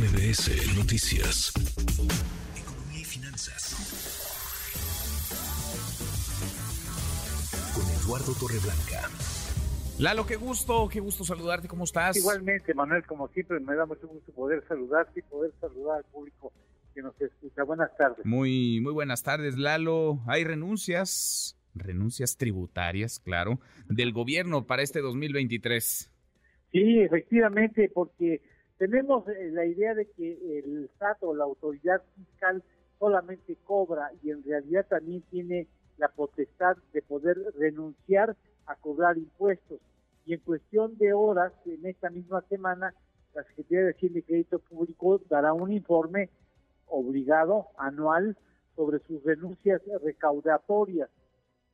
MBS 0.00 0.78
Noticias. 0.78 1.52
Economía 2.56 3.00
y 3.00 3.04
finanzas. 3.04 3.76
Con 7.74 7.84
Eduardo 8.00 8.32
Torreblanca. 8.40 9.10
Lalo, 9.98 10.24
qué 10.24 10.36
gusto, 10.36 10.88
qué 10.90 11.00
gusto 11.00 11.22
saludarte, 11.22 11.68
¿cómo 11.68 11.84
estás? 11.84 12.16
Igualmente, 12.16 12.72
Manuel, 12.72 13.04
como 13.04 13.28
siempre, 13.28 13.60
me 13.60 13.74
da 13.74 13.84
mucho 13.84 14.08
gusto 14.08 14.32
poder 14.32 14.64
saludarte 14.66 15.20
y 15.20 15.22
poder 15.24 15.52
saludar 15.60 15.98
al 15.98 16.04
público 16.04 16.50
que 16.94 17.02
nos 17.02 17.20
escucha. 17.20 17.62
Buenas 17.64 17.94
tardes. 17.98 18.24
Muy, 18.24 18.80
muy 18.80 18.94
buenas 18.94 19.22
tardes, 19.22 19.58
Lalo. 19.58 20.20
Hay 20.26 20.44
renuncias, 20.44 21.58
renuncias 21.74 22.38
tributarias, 22.38 23.18
claro, 23.18 23.60
del 23.90 24.14
gobierno 24.14 24.66
para 24.66 24.80
este 24.80 25.02
2023. 25.02 26.10
Sí, 26.72 27.00
efectivamente, 27.00 27.90
porque 27.92 28.40
tenemos 28.80 29.28
eh, 29.28 29.50
la 29.52 29.66
idea 29.66 29.92
de 29.94 30.06
que 30.06 30.58
el 30.58 30.88
SAT 30.98 31.18
o 31.20 31.34
la 31.34 31.44
autoridad 31.44 32.00
fiscal 32.16 32.62
solamente 32.98 33.54
cobra 33.64 34.10
y 34.22 34.30
en 34.30 34.42
realidad 34.42 34.86
también 34.88 35.20
tiene 35.30 35.68
la 35.98 36.08
potestad 36.08 36.78
de 36.94 37.02
poder 37.02 37.36
renunciar 37.58 38.34
a 38.64 38.76
cobrar 38.76 39.18
impuestos. 39.18 39.80
Y 40.24 40.32
en 40.32 40.40
cuestión 40.40 40.96
de 40.96 41.12
horas, 41.12 41.52
en 41.66 41.84
esta 41.84 42.08
misma 42.08 42.40
semana, 42.48 42.94
la 43.34 43.44
Secretaría 43.44 43.84
de 43.84 43.90
Hacienda 43.90 44.18
y 44.20 44.22
Crédito 44.22 44.58
Público 44.60 45.20
dará 45.28 45.52
un 45.52 45.70
informe 45.72 46.30
obligado 46.86 47.66
anual 47.76 48.34
sobre 48.76 49.00
sus 49.00 49.22
renuncias 49.24 49.82
recaudatorias. 50.02 51.10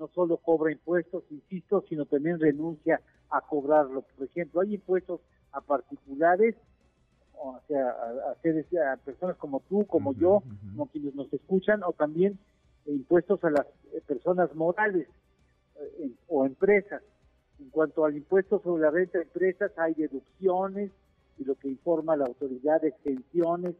No 0.00 0.08
solo 0.08 0.36
cobra 0.38 0.72
impuestos, 0.72 1.22
insisto, 1.30 1.84
sino 1.88 2.06
también 2.06 2.40
renuncia 2.40 3.00
a 3.30 3.40
cobrarlo. 3.40 4.02
Por 4.02 4.26
ejemplo, 4.26 4.62
hay 4.62 4.74
impuestos 4.74 5.20
a 5.52 5.60
particulares 5.60 6.56
a, 7.76 8.30
a, 8.30 8.92
a 8.92 8.96
personas 8.96 9.36
como 9.36 9.60
tú, 9.68 9.86
como 9.86 10.14
yo, 10.14 10.42
como 10.70 10.86
quienes 10.86 11.14
nos 11.14 11.32
escuchan, 11.32 11.82
o 11.82 11.92
también 11.92 12.38
impuestos 12.86 13.42
a 13.44 13.50
las 13.50 13.66
eh, 13.92 14.00
personas 14.06 14.54
morales 14.54 15.08
eh, 15.76 16.10
o 16.28 16.46
empresas. 16.46 17.02
En 17.60 17.70
cuanto 17.70 18.04
al 18.04 18.16
impuesto 18.16 18.60
sobre 18.62 18.82
la 18.82 18.90
renta 18.90 19.18
de 19.18 19.24
empresas, 19.24 19.72
hay 19.76 19.94
deducciones 19.94 20.92
y 21.38 21.44
lo 21.44 21.54
que 21.56 21.68
informa 21.68 22.16
la 22.16 22.26
autoridad, 22.26 22.84
exenciones, 22.84 23.74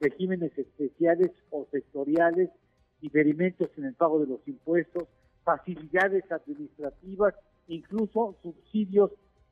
regímenes 0.00 0.56
especiales 0.56 1.30
o 1.50 1.66
sectoriales, 1.70 2.50
diferimentos 3.00 3.70
en 3.76 3.84
el 3.86 3.94
pago 3.94 4.20
de 4.20 4.26
los 4.26 4.46
impuestos, 4.48 5.04
facilidades 5.42 6.30
administrativas, 6.30 7.34
incluso 7.68 8.36
subsidios 8.42 9.10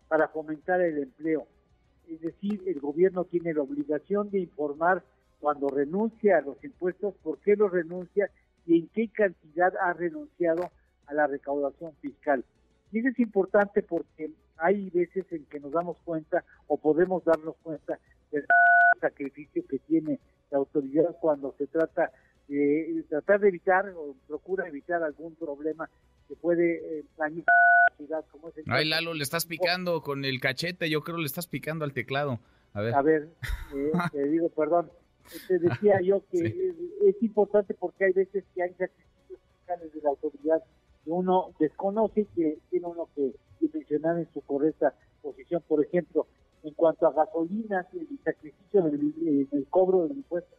para 0.08 0.28
fomentar 0.28 0.80
el 0.80 0.98
empleo 0.98 1.46
es 2.08 2.20
decir, 2.20 2.62
el 2.66 2.80
gobierno 2.80 3.24
tiene 3.24 3.54
la 3.54 3.62
obligación 3.62 4.30
de 4.30 4.40
informar 4.40 5.02
cuando 5.40 5.68
renuncia 5.68 6.38
a 6.38 6.40
los 6.40 6.62
impuestos, 6.62 7.14
por 7.22 7.38
qué 7.38 7.56
los 7.56 7.70
renuncia 7.70 8.30
y 8.66 8.78
en 8.78 8.88
qué 8.88 9.08
cantidad 9.08 9.72
ha 9.76 9.92
renunciado 9.92 10.70
a 11.06 11.14
la 11.14 11.26
recaudación 11.26 11.92
fiscal. 12.00 12.44
Y 12.92 13.00
eso 13.00 13.08
es 13.08 13.18
importante 13.18 13.82
porque 13.82 14.30
hay 14.56 14.90
veces 14.90 15.26
en 15.32 15.44
que 15.46 15.58
nos 15.58 15.72
damos 15.72 15.96
cuenta 16.04 16.44
o 16.68 16.76
podemos 16.76 17.24
darnos 17.24 17.56
cuenta 17.62 17.98
del 18.30 18.46
sacrificio 19.00 19.64
que 19.66 19.78
tiene 19.80 20.20
la 20.50 20.58
autoridad 20.58 21.16
cuando 21.20 21.54
se 21.58 21.66
trata 21.66 22.12
de 22.56 23.04
tratar 23.08 23.40
de 23.40 23.48
evitar 23.48 23.88
o 23.96 24.14
procura 24.26 24.68
evitar 24.68 25.02
algún 25.02 25.34
problema 25.36 25.88
que 26.28 26.36
puede 26.36 26.98
eh, 26.98 27.04
dañar 27.16 27.44
la 27.46 27.96
ciudad 27.96 28.24
como 28.30 28.48
es 28.48 28.54
Ay, 28.66 28.88
Lalo, 28.88 29.14
le 29.14 29.22
estás 29.22 29.46
picando 29.46 30.02
con 30.02 30.24
el 30.24 30.40
cachete, 30.40 30.90
yo 30.90 31.02
creo 31.02 31.18
le 31.18 31.26
estás 31.26 31.46
picando 31.46 31.84
al 31.84 31.92
teclado. 31.92 32.40
A 32.74 32.80
ver. 32.80 32.94
A 32.94 33.02
ver, 33.02 33.28
eh, 33.74 33.92
te 34.12 34.28
digo, 34.28 34.48
perdón. 34.50 34.90
Te 35.46 35.58
decía 35.58 36.00
yo 36.02 36.22
que 36.30 36.74
es, 37.06 37.22
importante 37.22 37.74
porque 37.74 38.06
hay 38.06 38.12
veces 38.12 38.44
que 38.54 38.62
hay 38.62 38.70
sacrificios 38.70 39.38
fiscales 39.56 39.92
de 39.94 40.00
la 40.02 40.10
autoridad 40.10 40.62
que 41.04 41.10
uno 41.10 41.54
desconoce 41.58 42.22
y 42.22 42.24
que 42.26 42.58
tiene 42.70 42.86
uno 42.86 43.08
que 43.14 43.32
dimensionar 43.60 44.18
en 44.18 44.28
su 44.34 44.40
correcta 44.42 44.94
posición. 45.22 45.62
Por 45.66 45.82
ejemplo, 45.84 46.26
en 46.64 46.74
cuanto 46.74 47.06
a 47.06 47.12
gasolinas, 47.12 47.86
el 47.94 48.08
sacrificio 48.24 48.82
del 48.82 49.48
el 49.52 49.66
cobro 49.70 50.08
del 50.08 50.18
impuesto 50.18 50.51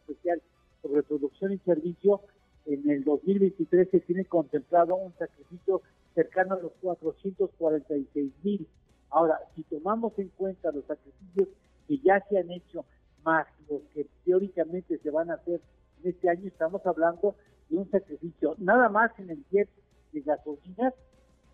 servicio, 1.60 2.20
en 2.66 2.88
el 2.88 3.04
2023 3.04 3.90
se 3.90 4.00
tiene 4.00 4.24
contemplado 4.24 4.96
un 4.96 5.12
sacrificio 5.18 5.82
cercano 6.14 6.54
a 6.54 6.60
los 6.60 6.72
446 6.80 8.32
mil. 8.42 8.66
Ahora, 9.10 9.38
si 9.54 9.62
tomamos 9.64 10.18
en 10.18 10.28
cuenta 10.28 10.72
los 10.72 10.84
sacrificios 10.86 11.48
que 11.86 11.98
ya 11.98 12.24
se 12.28 12.38
han 12.38 12.50
hecho, 12.50 12.84
más 13.24 13.46
los 13.68 13.82
que 13.94 14.06
teóricamente 14.24 14.98
se 14.98 15.10
van 15.10 15.30
a 15.30 15.34
hacer 15.34 15.60
en 16.02 16.10
este 16.10 16.28
año, 16.28 16.46
estamos 16.46 16.84
hablando 16.86 17.34
de 17.68 17.78
un 17.78 17.90
sacrificio 17.90 18.54
nada 18.58 18.88
más 18.88 19.10
en 19.18 19.30
el 19.30 19.44
jet 19.50 19.68
de 20.12 20.20
gasolinas 20.20 20.94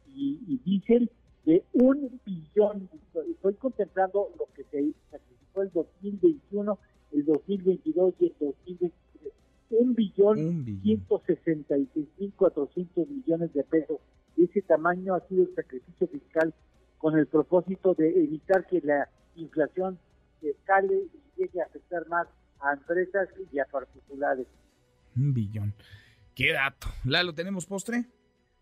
y, 0.09 0.41
y 0.47 0.59
diésel 0.65 1.11
de 1.45 1.65
un 1.73 2.21
billón. 2.25 2.89
Estoy 3.31 3.55
contemplando 3.55 4.31
lo 4.39 4.47
que 4.55 4.65
se 4.65 4.93
sacrificó 5.11 5.63
el 5.63 5.71
2021, 5.73 6.79
el 7.13 7.25
2022 7.25 8.15
y 8.21 8.27
el 8.27 8.35
2023 8.41 8.93
mil 10.37 11.03
cuatrocientos 12.37 13.09
millones 13.09 13.53
de 13.53 13.65
pesos. 13.65 13.99
Ese 14.37 14.63
tamaño 14.63 15.15
ha 15.15 15.27
sido 15.29 15.45
el 15.45 15.55
sacrificio 15.55 16.07
fiscal 16.09 16.55
con 16.99 17.19
el 17.19 17.27
propósito 17.27 17.95
de 17.95 18.09
evitar 18.09 18.67
que 18.67 18.81
la 18.81 19.09
inflación 19.37 19.99
escale 20.43 20.95
y 20.95 21.41
llegue 21.41 21.61
a 21.61 21.67
afectar 21.67 22.07
más 22.09 22.27
a 22.61 22.75
empresas 22.75 23.29
y 23.53 23.59
a 23.59 23.65
particulares. 23.65 24.47
Un 25.17 25.33
billón. 25.33 25.75
Qué 26.35 26.53
dato. 26.53 26.89
Lalo, 27.05 27.35
¿tenemos 27.35 27.67
postre? 27.67 28.05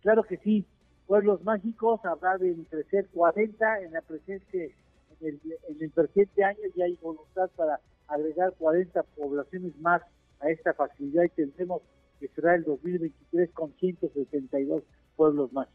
Claro 0.00 0.22
que 0.24 0.38
sí. 0.38 0.66
Pueblos 1.06 1.42
mágicos 1.42 2.00
habrá 2.04 2.36
de 2.38 2.54
crecer 2.70 3.08
40 3.12 3.82
en 3.82 3.92
la 3.92 4.02
presente, 4.02 4.74
en 5.20 5.26
el, 5.26 5.40
en 5.68 5.82
el 5.82 5.90
presente 5.90 6.44
año 6.44 6.58
y 6.74 6.82
hay 6.82 6.96
voluntad 7.00 7.50
para 7.56 7.80
agregar 8.08 8.54
40 8.58 9.02
poblaciones 9.02 9.76
más 9.80 10.02
a 10.40 10.50
esta 10.50 10.74
facilidad 10.74 11.24
y 11.24 11.28
tendremos 11.30 11.82
que 12.20 12.28
será 12.28 12.54
el 12.54 12.64
2023 12.64 13.50
con 13.52 13.72
172 13.78 14.82
pueblos 15.16 15.52
más. 15.52 15.68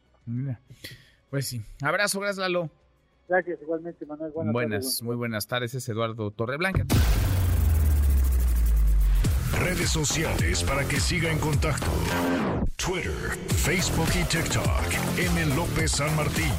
Pues 1.29 1.47
sí. 1.47 1.61
Abrazo, 1.81 2.19
gracias 2.19 2.39
Lalo. 2.39 2.69
Gracias 3.27 3.61
igualmente, 3.61 4.05
Manuel. 4.05 4.31
Buenas, 4.31 4.53
buenas 4.53 5.01
muy 5.03 5.15
buenas 5.15 5.47
tardes. 5.47 5.73
Es 5.75 5.87
Eduardo 5.89 6.31
Torreblanca. 6.31 6.85
Redes 9.59 9.89
sociales 9.89 10.63
para 10.63 10.85
que 10.87 10.99
siga 10.99 11.31
en 11.31 11.39
contacto: 11.39 11.87
Twitter, 12.75 13.11
Facebook 13.47 14.09
y 14.19 14.23
TikTok. 14.25 15.17
M. 15.17 15.55
López 15.55 15.91
San 15.91 16.13
Martín. 16.15 16.51